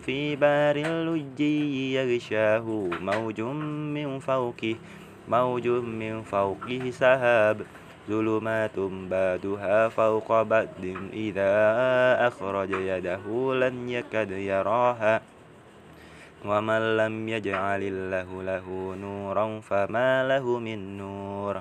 في 0.07 0.37
بار 0.37 0.77
اللجي 0.77 1.94
يغشاه 1.94 2.66
موج 3.03 3.40
من 3.40 4.18
فوقه 4.18 4.77
موج 5.28 5.66
من 5.68 6.22
فوقه 6.22 6.90
سحاب 6.90 7.62
ظلمات 8.08 8.76
بعدها 9.10 9.88
فوق 9.88 10.42
بعد 10.42 10.84
إذا 11.12 11.52
أخرج 12.28 12.70
يده 12.70 13.24
لن 13.54 13.88
يكد 13.88 14.30
يراها. 14.30 15.20
ومن 16.44 16.96
لم 16.96 17.28
يجعل 17.28 17.82
الله 17.82 18.28
له 18.42 18.66
نورا 19.00 19.60
فما 19.60 20.28
له 20.28 20.44
من 20.58 20.98
نور. 20.98 21.60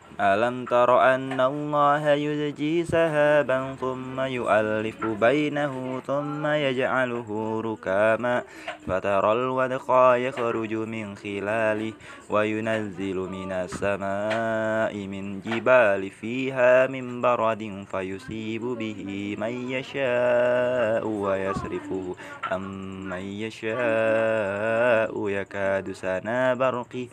ألم 0.21 0.65
تر 0.65 1.01
أن 1.01 1.41
الله 1.41 2.09
يزجي 2.09 2.85
سهابا 2.85 3.75
ثم 3.81 4.21
يؤلف 4.21 5.05
بينه 5.05 6.01
ثم 6.07 6.45
يجعله 6.45 7.61
ركاما 7.65 8.43
فترى 8.87 9.31
الودق 9.31 9.89
يخرج 10.15 10.73
من 10.73 11.15
خلاله 11.15 11.93
وينزل 12.29 13.15
من 13.17 13.51
السماء 13.51 14.93
من 15.07 15.41
جبال 15.41 16.09
فيها 16.09 16.87
من 16.87 17.21
برد 17.21 17.85
فيصيب 17.91 18.61
به 18.61 19.35
من 19.39 19.71
يشاء 19.71 21.07
ويصرفه 21.07 22.15
عن 22.43 22.61
من 23.09 23.25
يشاء 23.41 25.11
يكاد 25.29 25.91
سنا 25.91 26.53
برقه 26.53 27.07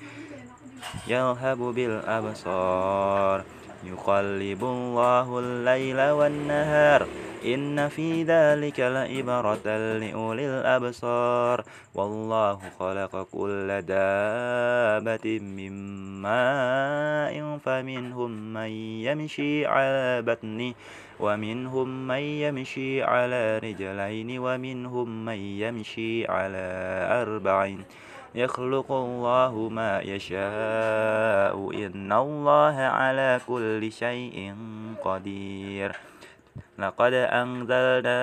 يذهب 1.09 1.59
بالأبصار. 1.59 3.45
يقلب 3.85 4.65
الله 4.65 5.39
الليل 5.39 6.01
والنهار. 6.11 7.07
إن 7.45 7.89
في 7.89 8.23
ذلك 8.23 8.81
لعبرة 8.81 9.67
لأولي 9.99 10.47
الأبصار. 10.47 11.65
والله 11.95 12.59
خلق 12.79 13.23
كل 13.33 13.83
دابة 13.83 15.39
من 15.39 15.73
ماء 16.23 17.59
فمنهم 17.65 18.31
من 18.53 18.71
يمشي 19.07 19.67
على 19.67 20.23
بطنه 20.23 20.75
ومنهم 21.21 22.09
من 22.09 22.19
يمشي 22.19 23.03
على 23.03 23.59
رجلين 23.59 24.39
ومنهم 24.39 25.25
من 25.25 25.39
يمشي 25.39 26.27
على 26.27 26.67
أربعين. 27.23 27.85
يخلق 28.35 28.93
الله 28.93 29.69
ما 29.69 30.01
يشاء. 30.01 31.87
إن 31.87 32.13
الله 32.13 32.77
على 32.77 33.41
كل 33.47 33.93
شيء 33.93 34.55
قدير. 35.05 35.97
لقد 36.79 37.13
أنزلنا 37.13 38.21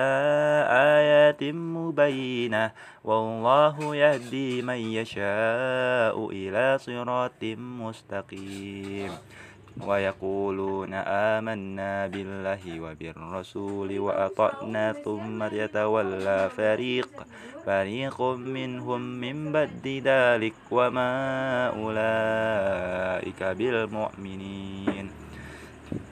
آيات 0.98 1.42
مبينة. 1.44 2.70
والله 3.04 3.96
يهدي 3.96 4.62
من 4.62 4.74
يشاء 4.74 6.30
إلى 6.30 6.78
صراط 6.78 7.42
مستقيم. 7.58 9.10
ويقولون 9.86 10.94
آمنا 11.36 12.06
بالله 12.06 12.80
وبالرسول 12.80 13.98
وأطعنا 13.98 14.92
ثم 14.92 15.42
يتولى 15.42 16.50
فريق 16.56 17.10
فريق 17.66 18.22
منهم 18.22 19.00
من 19.00 19.52
بعد 19.52 19.86
ذلك 20.04 20.54
وما 20.70 21.12
أولئك 21.76 23.42
بالمؤمنين. 23.42 24.95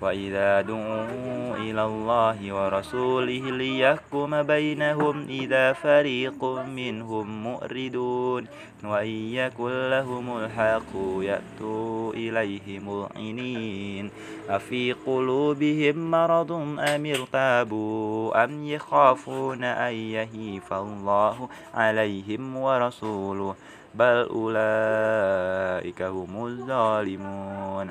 وإذا 0.01 0.61
دعوا 0.61 1.57
إلى 1.57 1.85
الله 1.85 2.53
ورسوله 2.55 3.51
ليحكم 3.51 4.43
بينهم 4.43 5.27
إذا 5.29 5.73
فريق 5.73 6.45
منهم 6.67 7.43
مؤردون 7.43 8.47
وإن 8.85 9.33
يكن 9.33 9.91
لهم 9.91 10.39
الحق 10.39 10.93
يأتوا 11.21 12.13
إليه 12.13 12.79
مذعنين 12.79 14.11
أفي 14.49 14.93
قلوبهم 14.93 16.11
مرض 16.11 16.53
أم 16.79 17.07
ارتابوا 17.07 18.45
أم 18.45 18.65
يخافون 18.65 19.65
أن 19.65 19.95
يهيف 19.95 20.73
الله 20.73 21.49
عليهم 21.75 22.57
ورسوله 22.57 23.55
بل 23.95 24.29
أولئك 24.31 26.03
هم 26.03 26.47
الظالمون 26.47 27.91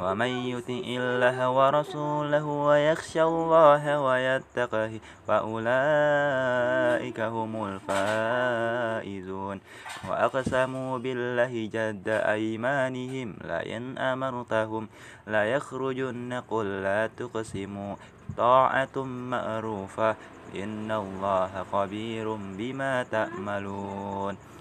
ومن 0.00 0.26
يطع 0.26 0.82
الله 0.86 1.50
ورسوله 1.50 2.44
ويخشى 2.44 3.22
الله 3.22 4.00
ويتقه 4.00 5.00
فأولئك 5.28 7.20
هم 7.20 7.52
الفائزون. 7.64 9.60
وأقسموا 10.08 10.98
بالله 10.98 11.52
جد 11.72 12.08
أيمانهم 12.08 13.28
لئن 13.44 13.98
أمرتهم 13.98 14.88
لا 15.26 15.44
يخرجن 15.44 16.42
قل 16.50 16.82
لا 16.82 17.06
تقسموا 17.06 17.96
طاعة 18.36 18.96
مأروفة 19.04 20.16
إن 20.54 20.90
الله 20.90 21.64
خبير 21.72 22.34
بما 22.34 23.02
تأملون 23.02 24.51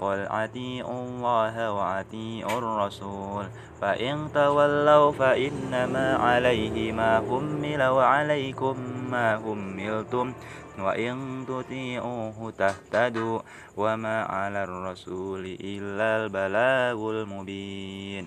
قل 0.00 0.18
أطيعوا 0.30 1.02
الله 1.02 1.72
وأطيعوا 1.72 2.58
الرسول. 2.58 3.46
فإن 3.80 4.28
تولوا 4.34 5.12
فإنما 5.12 6.16
عليه 6.16 6.92
ما 6.92 7.18
حمل 7.18 7.82
وعليكم 7.82 8.76
ما 9.10 9.38
حملتم. 9.38 10.32
وإن 10.78 11.44
تطيعوه 11.48 12.52
تهتدوا 12.58 13.40
وما 13.76 14.22
على 14.22 14.64
الرسول 14.64 15.58
إلا 15.60 16.24
البلاغ 16.24 17.10
المبين. 17.10 18.26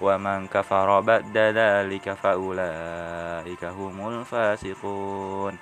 ومن 0.00 0.46
كفر 0.46 1.00
بعد 1.00 1.36
ذلك 1.36 2.12
فأولئك 2.12 3.64
هم 3.64 4.08
الفاسقون. 4.08 5.58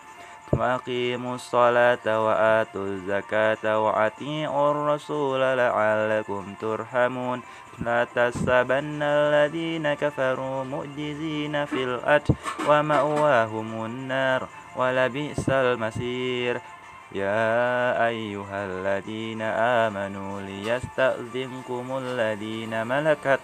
وأقيموا 0.53 1.35
الصلاة 1.35 2.07
وآتوا 2.24 2.85
الزكاة 2.87 3.64
وأطيعوا 3.85 4.70
الرسول 4.70 5.40
لعلكم 5.40 6.55
ترحمون. 6.61 7.42
لا 7.79 8.05
تحسبن 8.05 9.03
الذين 9.03 9.94
كفروا 9.94 10.64
معجزين 10.64 11.64
في 11.64 11.85
الأرض 11.85 12.29
ومأواهم 12.68 13.85
النار 13.85 14.48
ولبئس 14.77 15.48
المصير. 15.48 16.61
يا 17.12 18.07
أيها 18.07 18.59
الذين 18.66 19.42
آمنوا 19.85 20.40
ليستأذنكم 20.40 21.85
الذين 21.98 22.87
ملكت 22.87 23.40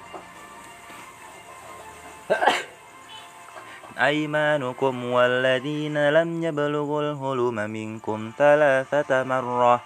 أيمانكم 3.98 5.04
والذين 5.04 6.10
لم 6.10 6.44
يبلغوا 6.44 7.02
الهلم 7.02 7.54
منكم 7.54 8.32
ثلاثة 8.38 9.22
مرة 9.22 9.80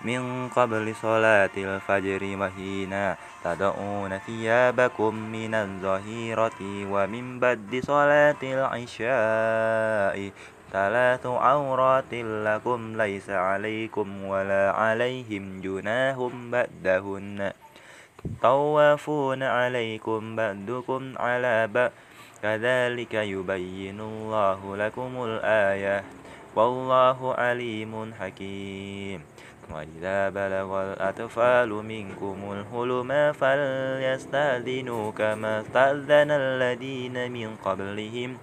من 0.00 0.48
قبل 0.48 0.94
صلاة 1.02 1.50
الفجر 1.56 2.22
وحين 2.40 3.14
تدعون 3.44 4.18
ثيابكم 4.18 5.14
من 5.14 5.54
الظهيرة 5.54 6.60
ومن 6.62 7.40
بعد 7.40 7.82
صلاة 7.84 8.40
العشاء 8.42 10.30
ثلاث 10.72 11.26
عورات 11.26 12.14
لكم 12.14 12.80
ليس 12.96 13.30
عليكم 13.30 14.24
ولا 14.24 14.72
عليهم 14.72 15.60
جناه 15.60 16.30
بعدهن. 16.34 17.52
طوافون 18.42 19.42
عليكم 19.42 20.36
بعدكم 20.36 21.02
على 21.18 21.66
بعد 21.66 21.92
كذلك 22.42 23.14
يبين 23.14 24.00
الله 24.00 24.76
لكم 24.76 25.12
الآية. 25.24 26.04
والله 26.56 27.34
عليم 27.34 28.14
حكيم. 28.20 29.20
وإذا 29.70 30.28
بلغ 30.28 30.70
الأطفال 30.82 31.68
منكم 31.68 32.38
الحلم 32.52 33.10
فليستأذنوا 33.32 35.12
كما 35.12 35.60
استأذن 35.60 36.30
الذين 36.30 37.32
من 37.32 37.56
قبلهم. 37.64 38.38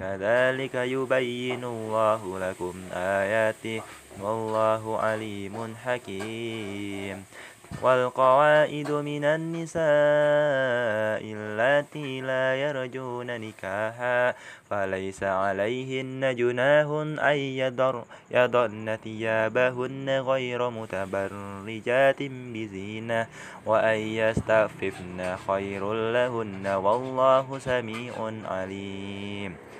كذلك 0.00 0.74
يبين 0.74 1.64
الله 1.64 2.22
لكم 2.38 2.74
آياته. 2.92 3.82
والله 4.20 4.98
عليم 4.98 5.74
حكيم. 5.84 7.24
والقواعد 7.82 8.90
من 8.90 9.24
النساء 9.24 9.82
اللاتي 11.24 12.20
لا 12.20 12.54
يرجون 12.56 13.40
نكاحا 13.40 14.34
فليس 14.70 15.22
عليهن 15.22 16.36
جناه 16.36 17.02
أن 17.02 17.36
يضر 17.36 18.04
يضن 18.30 18.96
ثيابهن 19.04 20.08
غير 20.10 20.70
متبرجات 20.70 22.22
بزينة 22.22 23.26
وأن 23.66 23.98
يستعففن 23.98 25.36
خير 25.46 25.92
لهن 26.12 26.66
والله 26.66 27.58
سميع 27.58 28.14
عليم. 28.50 29.71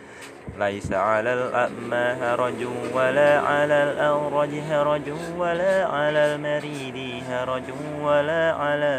ليس 0.59 0.93
على 0.93 1.35
الأعمى 1.35 2.07
هرج 2.21 2.67
ولا 2.95 3.41
على 3.41 3.93
الأورج 3.93 4.55
هرج 4.71 5.09
ولا 5.39 5.87
على 5.87 6.35
المريض 6.35 7.23
هرج 7.29 7.63
ولا 8.03 8.53
على 8.53 8.95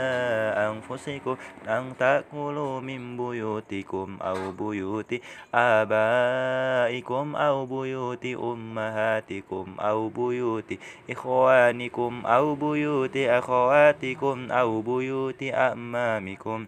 أنفسكم. 0.57 1.35
أن 1.67 1.93
تأكلوا 1.99 2.81
من 2.81 3.17
بيوتكم 3.17 4.17
أو 4.21 4.51
بيوت 4.51 5.15
آبائكم 5.55 7.35
أو 7.35 7.65
بيوت 7.65 8.25
أمهاتكم 8.25 9.65
أو 9.79 10.09
بيوت 10.09 10.73
إخوانكم 11.09 12.21
أو 12.25 12.55
بيوت 12.55 13.17
أخواتكم 13.17 14.51
أو 14.51 14.81
بيوت 14.81 15.43
أمامكم. 15.43 16.65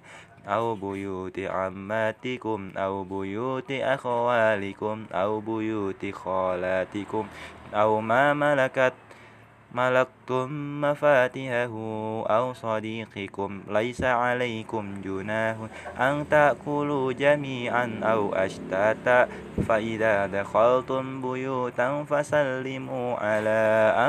أو 0.47 0.75
بيوت 0.75 1.39
عماتكم 1.39 2.71
أو 2.77 3.03
بيوت 3.03 3.71
أخوالكم 3.71 5.05
أو 5.11 5.39
بيوت 5.39 6.05
خالاتكم 6.11 7.27
أو 7.73 8.01
ما 8.01 8.33
ملكت 8.33 8.93
ملكتم 9.75 10.47
مفاتحه 10.81 11.75
أو 12.27 12.53
صديقكم 12.53 13.61
ليس 13.67 14.03
عليكم 14.03 15.01
جناه 15.03 15.57
أن 15.99 16.25
تأكلوا 16.31 17.11
جميعا 17.11 17.99
أو 18.03 18.33
أشتاتا. 18.33 19.27
فإذا 19.67 20.27
دخلتم 20.27 21.21
بيوتا 21.21 22.03
فسلموا 22.03 23.15
على 23.15 23.59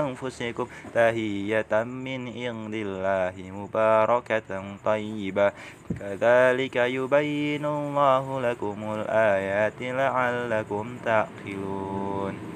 أنفسكم 0.01 0.67
تهية 0.95 1.73
من 1.85 2.21
عند 2.29 2.75
الله 2.75 3.35
مباركة 3.51 4.51
طيبة. 4.85 5.53
كذلك 6.01 6.77
يبين 6.77 7.65
الله 7.65 8.41
لكم 8.41 8.79
الآيات 8.95 9.81
لعلكم 9.81 10.87
تعقلون. 11.05 12.56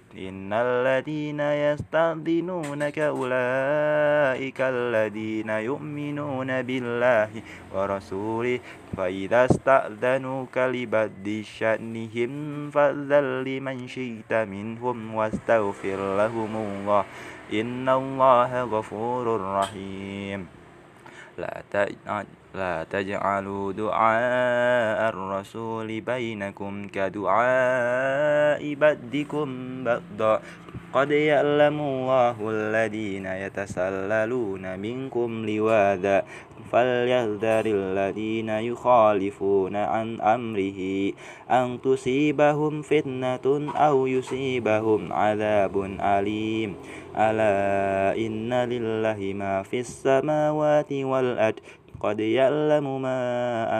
إن 0.17 0.53
الذين 0.53 1.39
يستأذنونك 1.39 2.99
أولئك 2.99 4.59
الذين 4.61 5.49
يؤمنون 5.49 6.61
بالله 6.61 7.29
ورسوله 7.75 8.59
فإذا 8.97 9.45
استأذنوك 9.45 10.57
لبد 10.57 11.27
شأنهم 11.45 12.31
فأذن 12.71 13.43
لمن 13.43 13.87
شئت 13.87 14.33
منهم 14.33 15.15
واستغفر 15.15 15.99
لهم 16.17 16.53
الله 16.55 17.03
إن 17.53 17.89
الله 17.89 18.63
غفور 18.63 19.25
رحيم 19.59 20.47
لا 21.37 21.63
لا 22.55 22.83
تجعلوا 22.83 23.71
دعاء 23.71 25.09
الرسول 25.09 26.01
بينكم 26.01 26.87
كدعاء 26.87 28.73
بدكم 28.75 29.47
بعضا 29.83 30.41
قد 30.93 31.11
يعلم 31.11 31.79
الله 31.79 32.35
الذين 32.49 33.25
يتسللون 33.25 34.79
منكم 34.79 35.45
لواذا. 35.45 36.23
فليحذر 36.71 37.65
الذين 37.65 38.49
يخالفون 38.49 39.75
عن 39.75 40.21
أمره 40.21 41.11
أن 41.51 41.81
تصيبهم 41.83 42.81
فتنة 42.81 43.71
أو 43.75 44.07
يصيبهم 44.07 45.13
عذاب 45.13 45.75
أليم. 45.99 46.75
ألا 47.17 48.15
إن 48.15 48.53
لله 48.53 49.19
ما 49.35 49.63
في 49.63 49.79
السماوات 49.79 50.91
والأرض 50.93 51.59
قد 52.03 52.19
يعلم 52.19 53.01
ما 53.01 53.21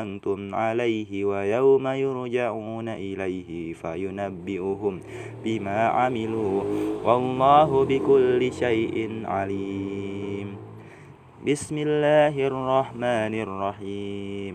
أنتم 0.01 0.55
عليه 0.55 1.25
ويوم 1.25 1.87
يرجعون 1.87 2.89
إليه 2.89 3.73
فينبئهم 3.73 4.99
بما 5.43 5.79
عملوا 5.87 6.61
والله 7.03 7.85
بكل 7.85 8.53
شيء 8.53 9.25
عليم. 9.25 10.57
بسم 11.47 11.77
الله 11.77 12.47
الرحمن 12.47 13.33
الرحيم. 13.41 14.53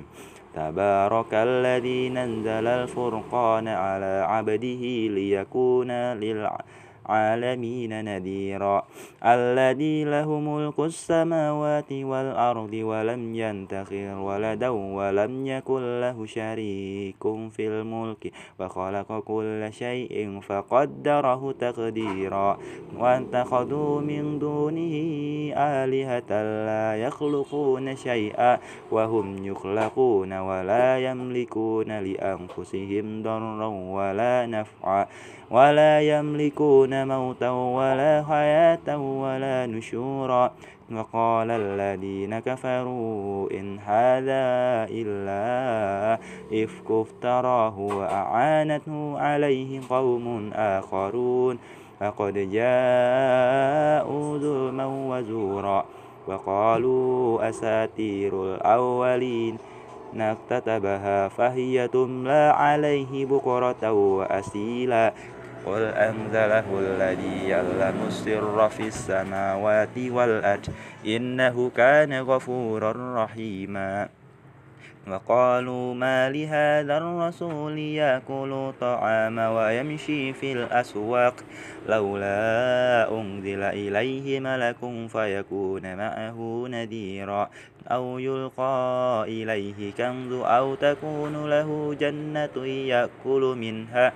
تبارك 0.54 1.32
الذي 1.34 2.08
نزل 2.08 2.66
الفرقان 2.66 3.68
على 3.68 4.24
عبده 4.28 4.82
ليكون 5.10 5.90
للعالمين 5.90 6.85
العالمين 7.06 8.04
نذيرا. 8.04 8.82
الذي 9.24 10.04
له 10.04 10.28
ملك 10.40 10.78
السماوات 10.78 11.92
والأرض 11.92 12.74
ولم 12.74 13.34
ينتخر 13.34 14.18
ولدا 14.18 14.68
ولم 14.68 15.46
يكن 15.46 16.00
له 16.00 16.26
شريك 16.26 17.22
في 17.50 17.64
الملك 17.68 18.32
وخلق 18.60 19.18
كل 19.18 19.68
شيء 19.70 20.40
فقدره 20.40 21.52
تقديرا. 21.52 22.58
واتخذوا 22.98 24.00
من 24.00 24.38
دونه 24.38 24.94
آلهة 25.56 26.30
لا 26.66 26.96
يخلقون 27.06 27.96
شيئا 27.96 28.58
وهم 28.90 29.46
يخلقون 29.46 30.32
ولا 30.32 30.98
يملكون 30.98 31.90
لأنفسهم 31.98 33.22
ضرا 33.22 33.66
ولا 33.66 34.46
نفعا 34.46 35.06
ولا 35.50 36.00
يملكون 36.00 36.95
موتا 37.04 37.50
ولا 37.50 38.24
حياة 38.28 38.98
ولا 38.98 39.66
نشورا. 39.66 40.50
وقال 40.92 41.50
الذين 41.50 42.38
كفروا 42.38 43.50
إن 43.50 43.78
هذا 43.78 44.46
إلا 44.90 46.18
إفك 46.64 46.90
افتراه 46.90 47.78
وأعانته 47.78 49.18
عليه 49.18 49.80
قوم 49.90 50.50
آخرون. 50.54 51.58
فقد 52.00 52.34
جاءوا 52.34 54.38
ظلما 54.38 54.86
وزورا. 54.86 55.84
وقالوا 56.28 57.48
أساتير 57.48 58.54
الأولين. 58.54 59.58
نكتتبها 60.14 61.28
فهي 61.28 61.88
تملى 61.88 62.52
عليه 62.56 63.26
بكرة 63.26 63.92
وأسيلا. 63.92 65.12
قل 65.66 65.82
أنزله 65.82 66.78
الذي 66.78 67.48
يعلم 67.48 67.94
السر 68.06 68.68
في 68.68 68.86
السماوات 68.86 69.98
والأرض 69.98 70.66
إنه 71.06 71.70
كان 71.76 72.20
غفورا 72.20 73.24
رحيما 73.24 74.08
وقالوا 75.08 75.94
ما 75.94 76.30
لهذا 76.30 76.96
الرسول 76.96 77.78
يأكل 77.78 78.72
طعام 78.80 79.38
ويمشي 79.38 80.32
في 80.32 80.52
الأسواق 80.52 81.34
لولا 81.88 83.10
أنزل 83.20 83.62
إليه 83.62 84.40
ملك 84.40 85.08
فيكون 85.12 85.96
معه 85.96 86.66
نذيرا 86.68 87.50
أو 87.88 88.18
يلقى 88.18 89.24
إليه 89.28 89.92
كنز 89.92 90.32
أو 90.32 90.74
تكون 90.74 91.50
له 91.50 91.96
جنة 92.00 92.66
يأكل 92.66 93.56
منها 93.58 94.12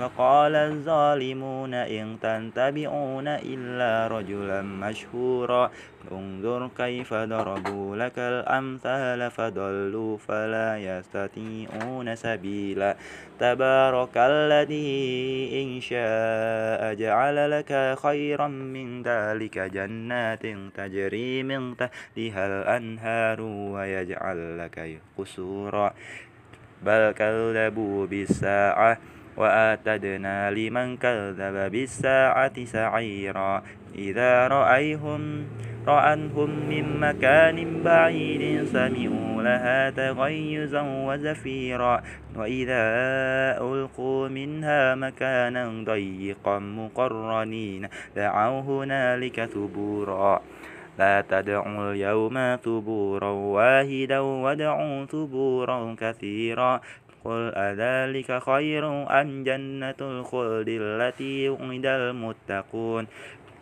وقال 0.00 0.54
الظالمون 0.54 1.74
إن 1.74 2.16
تتبعون 2.22 3.28
إلا 3.28 4.08
رجلا 4.18 4.62
مشهورا 4.62 5.70
انظر 6.12 6.70
كيف 6.76 7.14
ضربوا 7.14 7.96
لك 7.96 8.18
الأمثال 8.18 9.30
فضلوا 9.30 10.18
فلا 10.18 10.78
يستطيعون 10.78 12.16
سبيلا 12.16 12.96
تبارك 13.42 14.14
الذي 14.16 14.94
إن 15.62 15.68
شاء 15.82 16.94
جعل 16.94 17.36
لك 17.50 17.98
خيرا 17.98 18.48
من 18.48 19.02
ذلك 19.02 19.58
جنات 19.58 20.46
تجري 20.78 21.42
من 21.42 21.76
تحتها 21.76 22.42
الأنهار 22.46 23.40
ويجعل 23.74 24.58
لك 24.58 24.78
قصورا. 25.18 25.94
بل 26.86 27.02
كذبوا 27.18 28.06
بالساعة 28.06 28.98
وأعتدنا 29.36 30.50
لمن 30.50 30.96
كذب 30.96 31.56
بالساعة 31.72 32.56
سعيرا. 32.64 33.62
إذا 33.94 34.48
رأيهم 34.48 35.44
رأنهم 35.88 36.50
من 36.68 37.00
مكان 37.00 37.82
بعيد 37.82 38.64
سمعوا 38.64 39.42
لها 39.42 39.90
تغيزا 39.90 40.82
وزفيرا. 41.06 42.02
وإذا 42.36 42.82
ألقوا 43.60 44.28
منها 44.28 44.94
مكانا 44.94 45.84
ضيقا 45.84 46.58
مقرنين 46.58 47.88
دعوا 48.16 48.60
هنالك 48.60 49.44
ثبورا. 49.44 50.40
لا 50.98 51.20
تدعوا 51.20 51.92
اليوم 51.92 52.56
ثبورا 52.64 53.30
واحدا 53.30 54.20
ودعوا 54.20 55.04
ثبورا 55.04 55.96
كثيرا. 55.98 56.80
قل 57.24 57.52
أذلك 57.54 58.42
خير 58.42 58.84
أم 59.20 59.44
جنة 59.44 59.94
الخلد 60.00 60.68
التي 60.68 61.48
وعد 61.48 61.86
المتقون؟ 61.86 63.06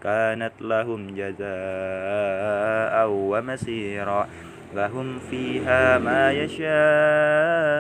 كانت 0.02 0.52
لهم 0.60 1.14
جزاء 1.14 3.08
ومسيرا 3.08 4.26
لهم 4.74 5.18
فيها 5.18 5.98
ما 5.98 6.32
يشاءون 6.32 7.74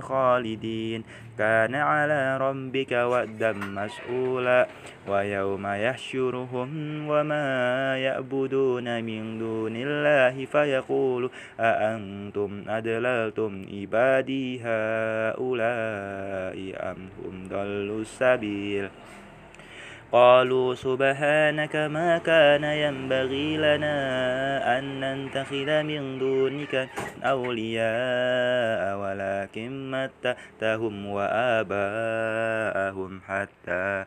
خالدين. 0.00 1.04
كان 1.38 1.74
على 1.74 2.38
ربك 2.38 2.92
ودا 2.92 3.52
مسؤولا 3.52 4.66
ويوم 5.08 5.66
يحشرهم 5.66 6.68
وما 7.08 7.48
يعبدون 7.98 9.04
من 9.04 9.38
دون 9.38 9.72
الله 9.76 10.44
فيقول 10.44 11.30
أأنتم 11.60 12.62
أدللتم 12.68 13.66
عبادي 13.72 14.60
هؤلاء 14.64 16.56
أم 16.90 16.96
هم 17.24 17.48
ضلوا 17.48 18.00
السبيل؟ 18.00 18.88
قالوا 20.12 20.74
سبحانك 20.74 21.76
ما 21.76 22.18
كان 22.18 22.64
ينبغي 22.64 23.56
لنا 23.56 23.96
أن 24.78 24.84
نتخذ 25.02 25.82
من 25.82 26.18
دونك 26.18 26.88
أولياء 27.22 28.98
ولكن 29.02 29.90
متتهم 29.90 31.06
وآباءهم 31.06 33.20
حتى 33.26 34.04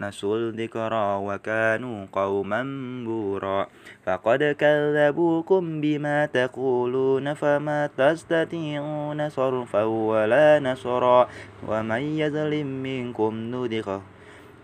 نسوا 0.00 0.36
الذكرى 0.36 1.16
وكانوا 1.16 2.06
قوما 2.12 2.62
بورا. 3.04 3.66
فقد 4.06 4.56
كذبوكم 4.58 5.80
بما 5.80 6.26
تقولون 6.26 7.34
فما 7.34 7.90
تستطيعون 7.98 9.28
صرفا 9.28 9.84
ولا 9.84 10.58
نصرا. 10.58 11.28
ومن 11.68 12.18
يظلم 12.18 12.66
منكم 12.66 13.34
نذقه 13.34 14.13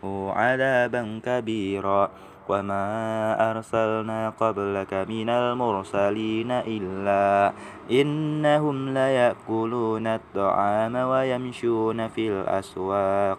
عذابا 0.04 1.20
كبيرا. 1.24 2.10
وما 2.48 2.86
أرسلنا 3.50 4.32
قبلك 4.40 4.94
من 4.94 5.28
المرسلين 5.28 6.50
إلا 6.50 7.52
إنهم 7.90 8.88
ليأكلون 8.88 10.06
الطعام 10.06 10.94
ويمشون 10.94 12.08
في 12.08 12.28
الأسواق. 12.28 13.38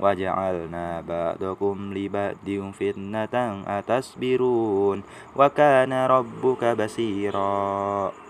وجعلنا 0.00 1.00
بعضكم 1.00 1.92
لبعض 1.96 2.72
فتنة 2.72 3.36
أتصبرون. 3.66 5.02
وكان 5.36 5.92
ربك 5.92 6.64
بصيرا. 6.64 8.25